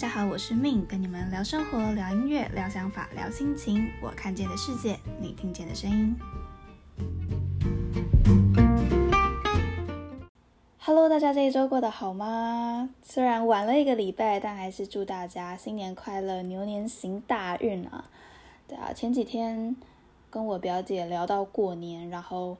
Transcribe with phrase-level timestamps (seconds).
[0.00, 3.90] 大家好，我是 Min，跟你们聊生活、聊音乐、聊想法、聊心情。
[4.00, 6.14] 我看见的世界，你听见的声音。
[10.78, 12.90] Hello，大家这一周过得好吗？
[13.02, 18.08] 虽然晚了一个礼拜，但还是祝大家新年快乐，牛年行大运啊！
[18.68, 19.74] 对啊，前几天
[20.30, 22.56] 跟我表姐聊到过年，然后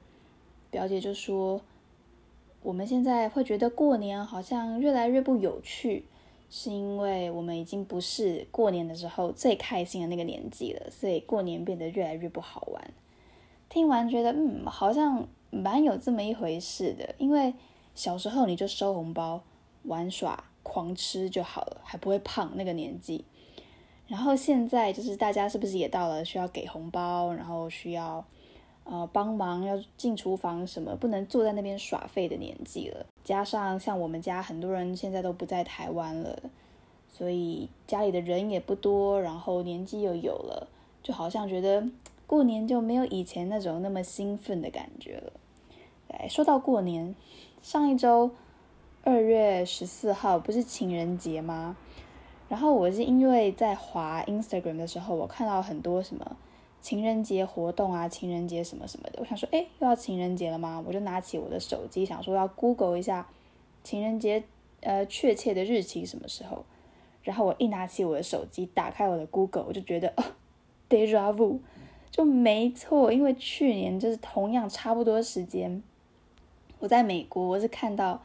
[0.73, 1.61] 表姐就说，
[2.65, 6.05] 我们现在会觉得过年好像越来越不有趣。
[6.51, 12.91] 是因为我们已经不是过年的时候最开心的那个年纪了，所以过年变得越来越不好玩。
[13.69, 17.15] 听完觉得，嗯，好像蛮有这么一回事的。
[17.19, 17.53] 因为
[17.95, 19.43] 小时候你就收红包、
[19.83, 23.25] 玩耍、狂吃就好了，还不会胖那个年纪。
[24.07, 28.25] 然后现在就是大家是不是也到了需要给红包，然后需要
[28.91, 33.05] 呃帮忙要进厨房什么，不能坐在那边耍废的年纪了。
[33.23, 36.39] 加上像我们家很多人现在都不在台湾了，
[37.11, 40.69] 所以家里的人也不多，然后年纪又有了，
[41.03, 41.87] 就好像觉得
[42.27, 45.33] 过年就没有以前那种那么兴奋的感觉了。
[46.09, 47.15] 哎，说到过年，
[47.61, 48.31] 上一周
[49.05, 51.77] 二月十四号不是情人节吗？
[52.49, 56.37] 然后我是因为在滑 Instagram 的时候，我看到很多什么。
[56.81, 60.83] 情人节活动啊，情人节什么什么的，我想说，哎，又要情人节了吗？
[60.87, 63.29] 我就拿起我的手机，想说要 Google 一下
[63.83, 64.45] 情人节，
[64.81, 66.65] 呃，确切的日期什么时候。
[67.25, 70.25] 然后我一拿起我的手机，打开我的 Google，我就觉得，哦
[70.89, 71.59] ，deja vu，
[72.11, 75.83] 就没错，因为去年就是同样差不多时间，
[76.79, 78.23] 我在美国，我是看到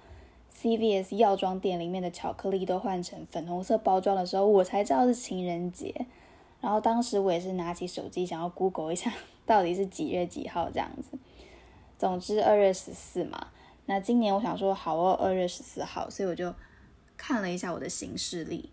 [0.56, 6.06] CVS 药妆店里面的巧克力都换成粉红色包装的时候，我才知道是情人节。
[6.64, 9.12] 然后当时我也是拿起手机想要 Google 一下
[9.46, 11.20] 到底是几月几号这样子。
[12.00, 13.50] 总之二月十四嘛，
[13.86, 16.56] 那今年我想说好哦，二月十四号，所以我就
[17.18, 18.70] 看了一下我的行事历。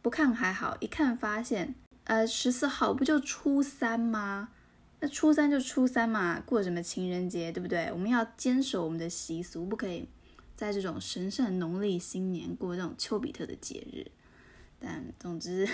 [0.00, 1.74] 不看还好，一看发现，
[2.04, 4.50] 呃，十四号不就初三吗？
[5.00, 7.90] 那初三就初三嘛，过什么情人节，对不对？
[7.92, 10.08] 我们要坚守我们的习俗，不可以
[10.54, 14.06] 在这种神圣农历新年过这种丘比特的节日。
[14.78, 15.68] 但总之。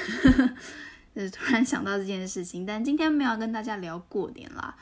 [1.17, 4.77] 就是突然想到这件事情，但今天没有跟大家聊过年啦。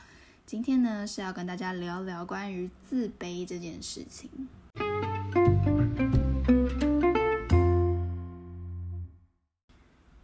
[0.45, 4.29] 今天呢是要跟大家聊聊关于自卑这件事情。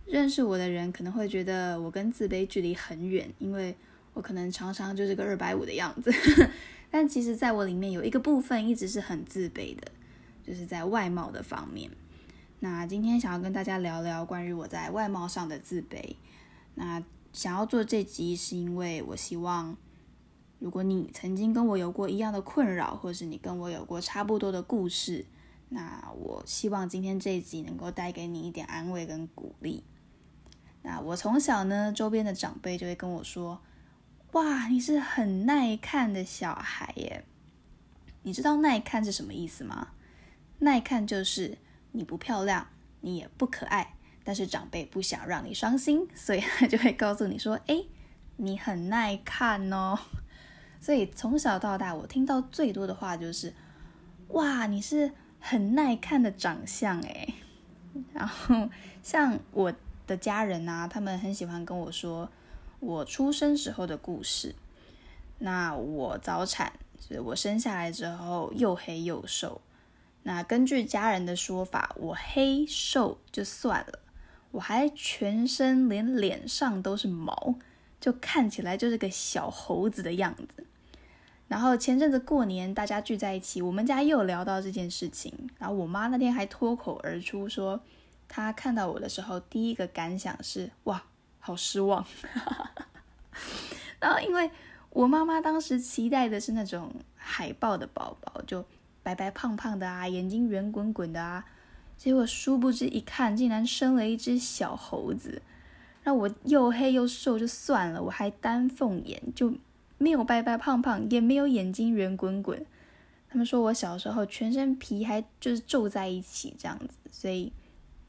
[0.06, 3.74] 认识我的人可能会觉得我跟自卑距离很远，因为
[4.14, 6.14] 我可能常常就是个二百五的样子。
[6.92, 9.90] 但其实，在我里面有一个部分一直是很自卑的，
[10.46, 11.90] 就是在外貌的方面。
[12.64, 16.16] 那今天想要跟大家聊聊关于我在外貌上的自卑。
[16.76, 19.76] 那想要做这集，是因为我希望，
[20.60, 25.26] 如果你曾经跟我有过一样的困扰，或是你跟我有过差不多的故事，
[25.70, 29.84] 那我希望今天这一集能够带给你一点安慰跟鼓励。
[30.84, 33.60] 那我从小呢，周边的长辈就会跟我说
[34.34, 37.26] ：“哇，你是很耐看的小孩耶。”
[38.22, 39.94] 你知道耐看是什么意思吗？
[40.60, 41.58] 耐看就是。
[41.92, 42.68] 你不漂亮，
[43.02, 47.84] 你也不可爱，但是长辈不想让你伤心，所以他就会告诉你说：“哎，
[48.38, 49.98] 你很耐看哦。”
[50.80, 53.54] 所以从小到大，我听到最多的话就是
[54.30, 57.34] ：“哇，你是很耐看的长相哎。”
[58.14, 58.70] 然后
[59.04, 59.74] 像我
[60.08, 62.30] 的家人啊，他们很喜欢跟我说
[62.80, 64.56] 我出生时候的故事。
[65.40, 69.60] 那我早产，就是我生下来之后又黑又瘦。
[70.24, 74.00] 那根据家人的说法，我黑瘦就算了，
[74.52, 77.56] 我还全身连脸上都是毛，
[78.00, 80.64] 就看起来就是个小猴子的样子。
[81.48, 85.50] 然后前阵子过年，大家聚在一起，我们家又聊到这件事情。
[85.58, 87.82] 然后我妈那天还脱口而出说，
[88.28, 91.04] 她看到我的时候，第一个感想是哇，
[91.40, 92.06] 好失望。
[94.00, 94.52] 然后因为
[94.92, 98.64] 我妈妈当时期待的是那种海豹的宝宝，就。
[99.04, 101.46] 白白胖胖的啊，眼睛圆滚滚的啊，
[101.98, 105.42] 结果殊不知一看，竟然生了一只小猴子。
[106.04, 109.54] 让我又黑又瘦就算了，我还丹凤眼，就
[110.00, 112.66] 没有白白胖胖，也没有眼睛圆滚滚。
[113.30, 117.54] 他们说我小时候全身皮还就是皱在一起这样子，所以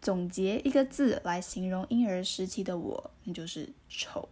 [0.01, 4.29] 总结一个字来形容婴儿时期的我，那就是丑。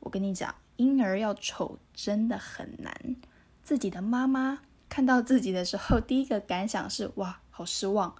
[0.00, 3.16] 我跟你讲，婴儿要丑真的很难，
[3.62, 4.60] 自己的妈妈。
[4.88, 8.14] 看到自己的时候，第一个感想是哇，好失望，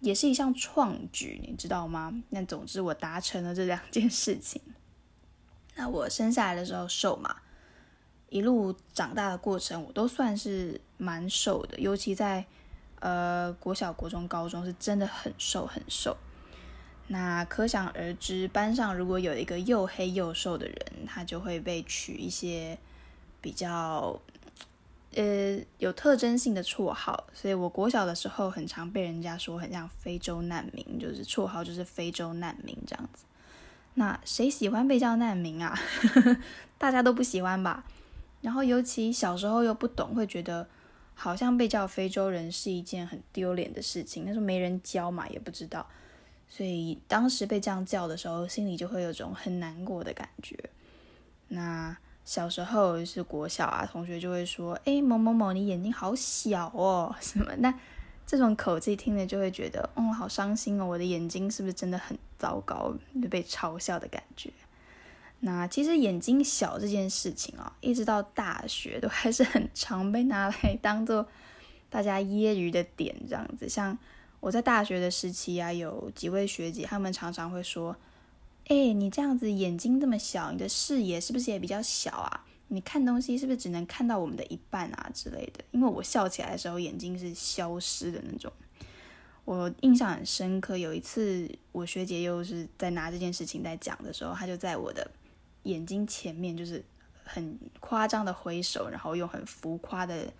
[0.00, 2.22] 也是一项创举，你知道吗？
[2.30, 4.60] 那总之我达成了这两件事情。
[5.74, 7.36] 那我生下来的时候瘦嘛，
[8.30, 12.44] 一路长大的过程我都算是蛮瘦的，尤其在
[13.00, 16.16] 呃国小、国中、高中是真的很瘦很瘦。
[17.10, 22.76] 那可想而知，班上如果有一个又黑又瘦的人，他就会被取一些
[23.40, 24.20] 比较
[25.14, 27.26] 呃有特征性的绰号。
[27.32, 33.24] 所以我国小的时候，很常被人家说很像非洲难民，就是绰号就是非洲难民这样子。
[33.94, 35.76] 那谁喜欢被叫难民啊？
[36.78, 37.84] 大家都不喜欢吧？
[38.40, 40.68] 然后尤其小时候又不懂，会觉得
[41.14, 44.24] 好像被叫非洲人是一件很丢脸的事情。
[44.24, 45.84] 那时候没人教嘛，也不知道。
[46.48, 50.56] 所以当时被这样叫的时候，心里就会有种很难过的感觉。
[51.48, 51.96] 那
[52.28, 57.72] 小时候是国小啊，同学就会说：“哎，某某某，你眼睛好小哦，什么？”那
[58.26, 62.92] 这种口气听了就会觉得，嗯，好伤心哦，我的眼睛是不是真的很糟糕，
[63.22, 64.50] 就被嘲笑的感觉。
[65.40, 71.26] 那其实眼睛小这件事情啊，一直到大学都还是很常被拿来 当做
[71.88, 73.96] 大家揶揄的点，这样子，像。
[74.40, 77.96] 我在大学的时期啊，有几位学姐，她们常常会说
[78.68, 82.44] ：“哎，你这样子眼睛这么小，你的视野是不是也比较小啊？
[82.68, 88.52] 你看东西是不是只能看到我们的一半啊之类的？”因为我笑起来的时候，眼睛是消失的那种。
[89.44, 95.10] 我印象很深刻，有一次我学姐又是在拿这件事情在讲的时候，她就在我的
[95.64, 96.84] 眼睛前面，就是
[97.24, 100.32] 很夸张的挥手，然后用很浮夸的。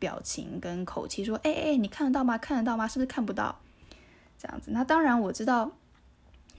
[0.00, 2.38] 表情跟口气说：“哎哎，你看得到吗？
[2.38, 2.88] 看得到吗？
[2.88, 3.60] 是不是看不到？
[4.38, 4.70] 这样子。
[4.70, 5.70] 那当然，我知道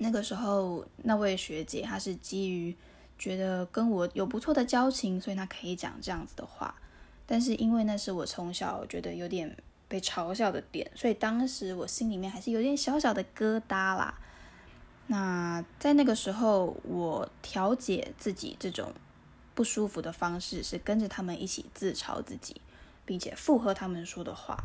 [0.01, 2.75] 那个时候那位学姐她是基于
[3.19, 6.73] 觉得跟我有不错的交情，所以她可以讲这样子的话。
[7.25, 9.55] 但是因为那是我从小觉得有点
[9.87, 14.19] 被嘲笑的点，所以当时我心里面还是有点小小的疙瘩啦。
[15.07, 18.91] 那在那个时候，我调节自己这种
[19.53, 22.59] 不舒服的方式是跟着他们一起自嘲自己。”
[23.03, 24.55] 并且附和他们说的话，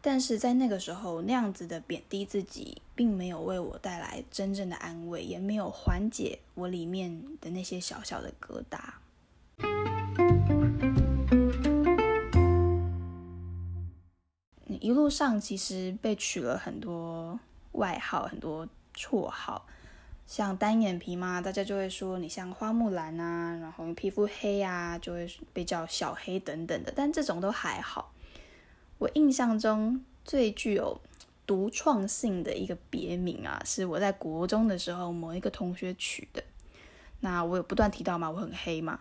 [0.00, 8.78] 但是在那个时候，那样子的贬低自己，并没有为我带来真正的安慰，也没有缓解我里面的那些小小的疙瘩。
[14.80, 17.38] 一路上其实被取了很多
[17.72, 19.66] 外号，很多绰号，
[20.26, 26.92] 像单眼皮嘛，大家就会说你像花木兰啊，然后皮肤黑啊，就会被叫小黑等等的。
[26.94, 28.12] 但这种都还好。
[28.98, 31.00] 我印象中最具有
[31.46, 36.42] 独创性的一个别名啊，是我在国中的时候某一个同学取的。
[37.20, 39.00] 那我有不断提到嘛，我很黑嘛。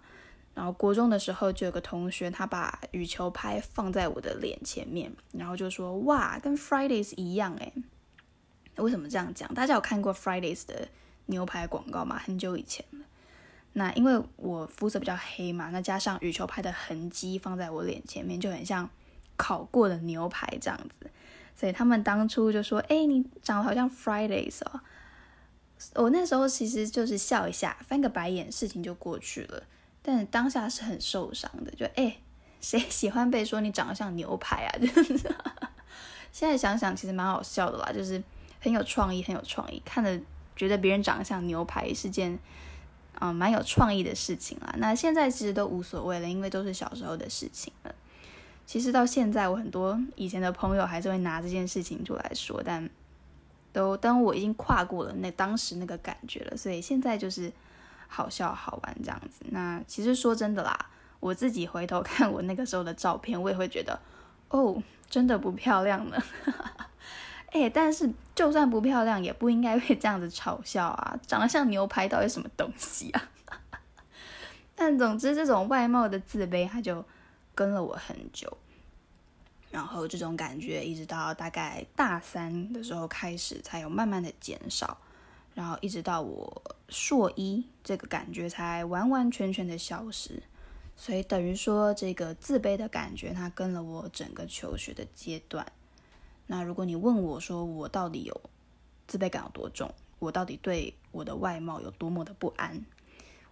[0.54, 7.74] 然后国中的时候就有个同学，他把羽球拍放在我的脸前面，然后就说：“哇，跟 Fridays 一样诶。”
[8.78, 9.54] 为什么这样讲？
[9.54, 10.88] 大家有看过 Fridays 的？
[11.30, 13.00] 牛排广告吗，很久以前了。
[13.74, 18.90] 那因为我肤色比较黑嘛，那加上羽球拍的痕迹放在我脸前面，就很像
[19.38, 21.10] 烤过的牛排这样子。
[21.56, 24.82] 所以他们当初就说：“哎，你长得好像 Fridays 哦。”
[25.96, 29.64] 我那时候其实就是笑一下，翻个白眼，事情就过去了。
[30.02, 32.18] 但当下是很受伤的，就哎，
[32.60, 34.70] 谁喜欢被说你长得像牛排啊？
[34.82, 35.18] 就是
[36.32, 38.22] 现在想想，其实蛮好笑的啦，就是
[38.60, 40.20] 很有创意，很有创意，看着。
[40.56, 42.40] 觉得别人长得像牛排是件，
[43.22, 44.74] 嗯，蛮有创意的事情啦。
[44.80, 47.94] 那现在其实都无所谓了，因为都是小时候的事情了。
[48.68, 52.88] 其实到现在，我很多以前的朋友还是会拿这件事情出来说，但
[53.72, 57.52] 都当我已经跨过了那当时那个感觉了，所以现在就是
[58.10, 59.46] 好笑好玩这样子。
[59.52, 60.78] 那其实说真的啦，
[61.22, 63.98] 我自己回头看我那个时候的照片，我也会觉得，
[64.50, 66.18] 哦，真的不漂亮呢。
[67.52, 71.18] 哎，但是就算不漂亮，也不应该被这样子嘲笑啊！
[71.26, 73.30] 长得像牛排到底什么东西啊？
[74.76, 77.04] 但总之，这种外貌的自卑，它就
[77.58, 78.56] 跟了我很久。
[79.72, 85.00] 然后这种感觉一直到大概大三的时候开始，才有慢慢的减少。
[85.56, 90.44] 然后一直到我硕一，这个感觉才完完全全的消失。
[90.96, 95.66] 所以等于说，这个自卑的感觉，它跟了我整个求学的阶段。
[96.46, 98.40] 那如果你问我说我到底有
[99.08, 102.86] 自卑感有多重，我到底对我的外貌有多么的不安？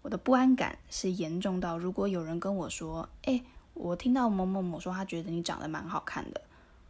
[0.04, 3.44] 我的不安感是严重到，如果有人跟我说，哎，
[3.76, 6.42] 我听到某某某说他觉得你长得蛮好看的，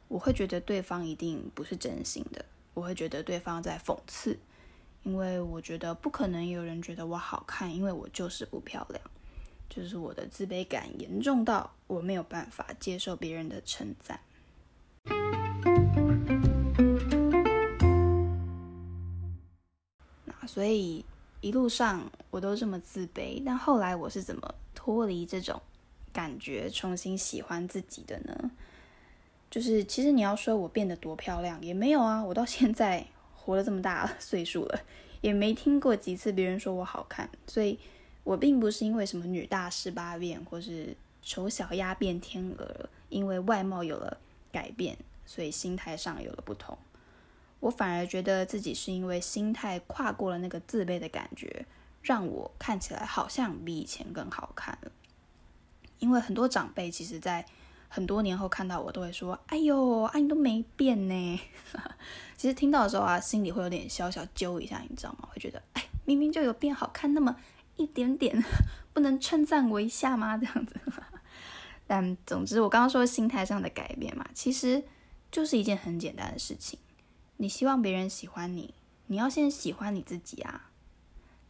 [0.08, 4.38] 我会觉得对方一定不是真心的，我会觉得对方在讽刺，
[5.04, 9.02] 因为我觉得不可能有人觉得我好看，因为我就是不漂亮，
[9.68, 14.20] 就是我的自卑感严重到我没有办法接受别人的称赞。
[20.48, 21.04] 所以
[21.42, 25.60] 一路上我都这么自卑，但后来我是怎么脱离这种
[26.16, 28.52] 感觉，重新喜欢自己的呢？
[29.52, 32.24] 就是其实你要说我变得多漂亮，也没有啊。
[32.24, 33.06] 我到现在
[33.36, 34.80] 活了这么大岁数了，
[35.20, 37.78] 也没听过几次别人说我好看，所以
[38.24, 44.18] 我并不是因为什么女大十八变，或是丑小鸭变天鹅，因为外貌有了
[44.54, 46.78] 改变，所以心态上有了不同。
[47.60, 51.66] 我反而觉得自己是因为心态跨过了那个自卑的感觉，
[52.02, 54.92] 让我看起来好像比以前更好看了。
[56.00, 57.46] 因为很多长辈其实，在
[57.88, 61.40] 很多年后看到我，都会说：“哎呦，啊你都没变呢。
[62.36, 65.30] ”其实听到的时候啊，心里会有点小小揪一下，你知道吗？
[65.32, 67.36] 会觉得：“哎，明明就有变好看那么
[67.78, 68.44] 一点点，
[68.94, 70.76] 不能称赞我一下吗？”这样子。
[71.88, 74.84] 但总之，我刚刚说心态上的改变嘛，其实
[75.32, 76.80] 就是一件很简单的事情。
[77.38, 78.74] 你希望别人喜欢你，
[79.08, 80.72] 你要先喜欢你自己啊。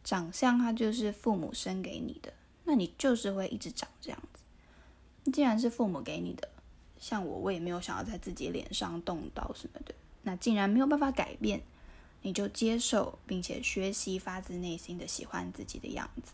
[0.04, 2.32] 长相它就是父母生给你的，
[2.64, 4.18] 那你就是会一直长这样。
[5.30, 6.48] 既然是父母给你的，
[6.98, 9.94] 像我，我也没有想要在自己脸上动刀什么的。
[10.22, 11.62] 那既然没有办法改变，
[12.22, 16.32] 你就接受并且学习发自内心的喜欢自己的样子。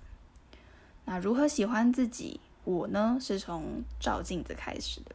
[1.04, 2.40] 那如何喜欢自己？
[2.64, 5.12] 我呢是从照镜子开始的。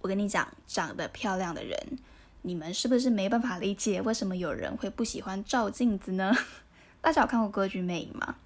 [0.00, 1.98] 我跟你讲，长得漂亮的人，
[2.40, 6.34] 你们是不是没办法理解为什么有人会不喜欢照镜子呢？
[7.02, 8.36] 大家有看过歌剧《魅影》吗？《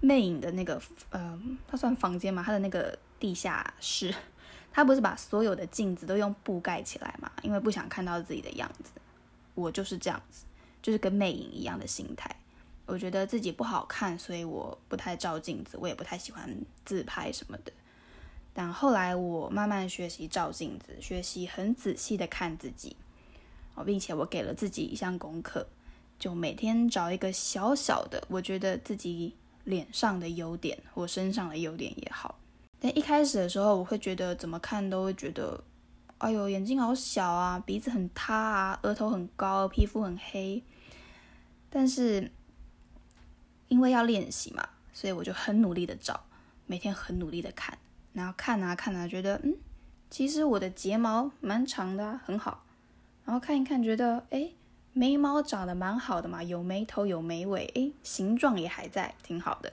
[0.00, 0.80] 魅影》的那个，
[1.10, 2.42] 呃，它算房间吗？
[2.44, 2.98] 它的那个。
[3.20, 4.14] 地下室，
[4.72, 7.30] 他不是把所有的镜子都用布盖起来嘛？
[7.42, 8.98] 因为不想看到自己的样子。
[9.54, 10.46] 我就是这样子，
[10.80, 12.34] 就是跟魅影一样的心态。
[12.86, 16.48] 我觉得自己不好看，所以我不太照镜子，我也不太喜欢
[16.86, 17.70] 自拍什么的。
[18.54, 22.96] 但后来我慢慢学习照镜子，学习很仔细的看自己，
[23.74, 25.66] 哦，并且我给了自己一项功课，
[26.18, 29.36] 就每天找一个小小的，我觉得自己
[29.70, 32.38] 脸上的优点或身上的优点也好。
[32.78, 35.62] 但一开始的时候，我会觉得怎么看都会觉得，
[36.18, 40.62] 哎呦，眼睛好小啊，鼻子很塌啊，额头很高，皮肤很黑。
[41.70, 42.30] 但是
[43.68, 46.24] 因为要练习嘛，所以我就很努力的找，
[46.66, 47.78] 每天很努力的看，
[48.12, 49.54] 然后看啊看啊，觉得嗯，
[50.10, 52.64] 其实我的睫毛蛮长的，很好。
[53.24, 54.50] 然后看一看，觉得哎，
[54.92, 59.72] 眉毛长得蛮好的嘛，有眉头有眉尾，哎，形状也还在，挺好的。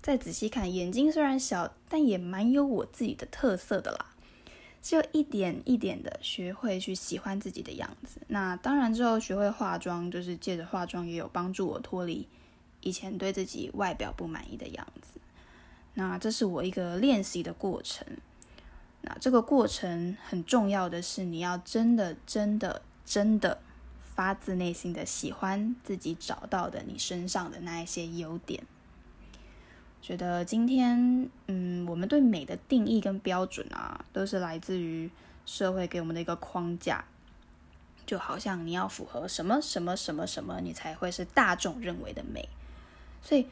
[0.00, 4.06] 再仔细看，眼睛虽然小，但也蛮有我自己的特色的啦。
[4.80, 8.20] 就一点一点的学会去喜欢自己的样子。
[8.26, 12.26] 那当然之后学会化妆，就是借着化妆也有帮助我脱离
[12.80, 15.20] 以前对自己外表不满意的样子。
[15.94, 18.04] 那这是我一个练习的过程。
[19.02, 23.60] 那这个过程很重要的是，你要真的、真的、真的
[24.14, 28.62] 发自内心的喜欢自己找到的你身上的那一些优点。
[30.00, 35.08] 觉得今天，嗯，我们对美的定义跟标准啊，都是来自于
[35.46, 37.04] 社会给我们的一个框架，
[38.04, 42.48] 就好像你要符合什么什么什么什么，你才会是大众认为的美。
[43.22, 43.46] 所以，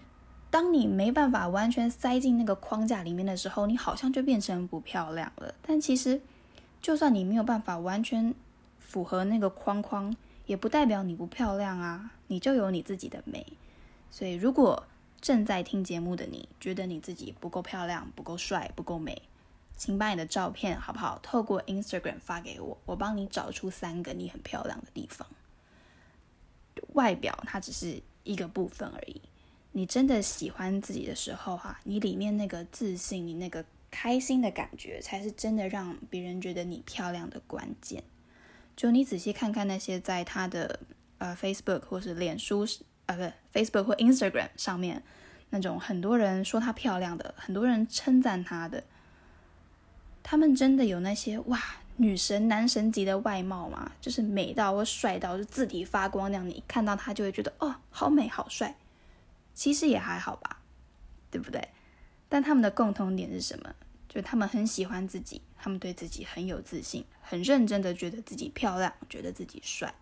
[0.51, 5.55] 当你没办法完全塞进那个框架里面的时候，你好像就变成不漂亮了。
[5.63, 6.21] 但其实，
[6.83, 8.35] 就算你没有办法完全
[8.81, 10.17] 符合那个框框，
[10.51, 13.47] 也不代表你不漂亮啊，你就有你自己的美。
[14.11, 14.85] 所以，如果
[15.21, 19.23] 正在听节目的你，觉得你自己不够漂亮、不够帅、不够美，
[19.77, 21.21] 请把你的照片好不好？
[21.23, 25.25] 透过 Instagram 发给我，我帮你找出三个你很漂亮的地方。
[26.95, 29.23] 外表它只是一个部分而已。
[29.71, 38.03] 你真的喜欢自己的时候，哈，你里面那个自信、你那个开心的感觉，才是真的让别人觉得你漂亮的关键。
[38.81, 40.81] 就你仔细看看那些在他的
[41.19, 42.67] 呃 Facebook 或是脸书。
[43.05, 45.03] 啊，不，Facebook 或 Instagram 上面
[45.51, 48.83] 那种很多人说她漂亮的，很多人称赞她的，
[50.23, 51.61] 他们真的有那些哇
[51.97, 53.93] 女神男神级的外貌吗？
[54.01, 58.75] 就是美到或帅到就自体发光那样，你看到他就会觉得哦，好美好帅。
[59.53, 60.63] 其实也还好吧，
[61.31, 61.69] 对不对？
[62.31, 63.75] 但他们的共同点是什么？
[64.11, 69.95] 就他们很喜欢自己，他们对自己很有自信，很认真的觉得自己漂亮，觉得自己帅。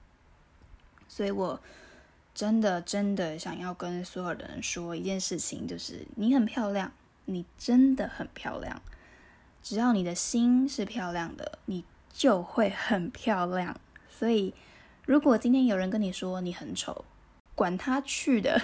[1.07, 1.61] 所以我。
[2.35, 6.93] 真的，真的想要跟所有的人说一件事情，就是你很漂亮，
[7.25, 8.81] 你真的很漂亮。
[9.61, 13.81] 只要你的心是漂亮的，你就会很漂亮。
[14.09, 14.55] 所以，
[15.05, 17.05] 如果今天有人跟你说你很丑，
[17.57, 18.62] 管他去的，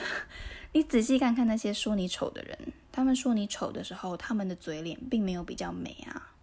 [0.77, 2.59] 你仔细看看那些说你丑的人，
[2.91, 6.35] 他们说你丑的时候，他们的嘴脸并没有比较美啊。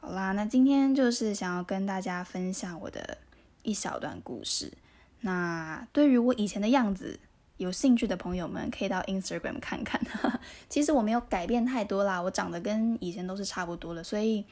[0.00, 3.18] 好啦那今天就是想要跟大家分享我的
[3.62, 4.72] 一小段故事。
[5.20, 7.20] 那对于我以前的样子
[7.58, 10.00] 有兴趣的朋友们，可以到 Instagram 看看。
[10.68, 14.44] 其实我没有改变太多啦，我长得跟以前都是差不多的，所以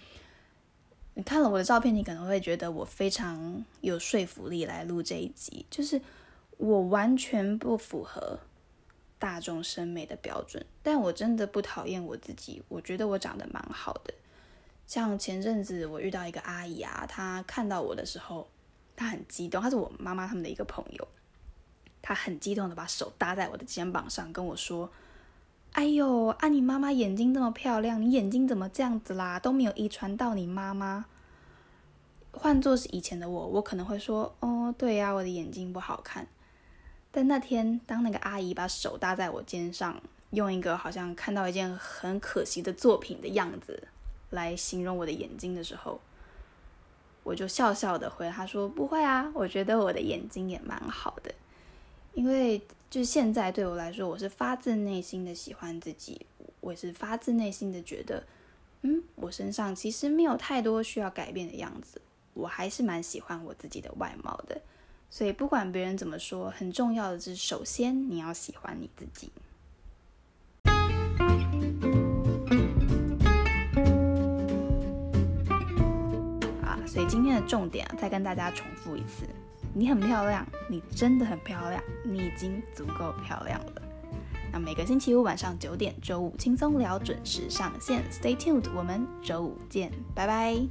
[1.16, 6.00] 你看了我的照片，你可能会觉得我非常有说服力来录这一集，就是
[6.56, 8.40] 我完全不符合
[9.18, 14.12] 大众审美的标准，但我真的不讨厌我自己，我觉得我长得蛮好的。
[14.86, 18.48] 像前阵子我遇到一个阿姨啊，她看到我的时候，
[18.96, 21.08] 她很激动，她是我妈妈他们的一个朋友，
[22.02, 24.90] 她很激动的把手搭在我的肩膀上跟我说。
[25.74, 26.46] 哎呦，啊！
[26.46, 29.40] 你妈妈眼睛这么漂亮，你眼睛怎么这样子啦？
[29.40, 31.06] 都没有遗传到你妈妈。
[32.30, 36.28] 换作是以前的我，我可能会说，哦，对呀，我的眼睛不好看。
[37.10, 40.00] 但那天，当那个阿姨把手搭在我肩上，
[40.30, 43.88] 用一个好像看到一件很可惜的作品的样子
[44.30, 46.00] 来形容我的眼睛的时候，
[47.24, 51.34] 我就笑笑的回她说：“不会啊，我觉得我的眼睛也蛮好的。”
[52.14, 56.24] 因为就是现在对我来说，我是发自内心的喜欢自己，
[56.60, 58.24] 我是发自内心的觉得，
[58.82, 62.00] 嗯，我身上其实没有太多需要改变的样子，
[62.32, 64.60] 我还是蛮喜欢我自己的外貌的。
[65.10, 69.30] 所以不管别人怎么说，很重要的是，首先你要喜欢你自己。
[76.62, 79.26] 啊，所以今天的重点啊，再跟大家重复一次。
[79.74, 83.82] 你很漂亮，你真的很漂亮，你已经足够漂亮了。
[84.52, 90.64] 那每个星期五晚上九点，周五轻松聊准时上线，Stay tuned，我们周五见，拜拜。